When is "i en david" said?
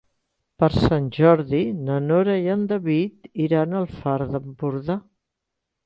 2.47-3.31